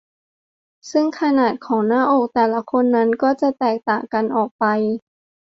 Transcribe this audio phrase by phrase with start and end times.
[0.91, 4.65] ซึ่งขนาดของหน้าอกแต่ละคนนั้นก็จะแตกต่างกันออกไป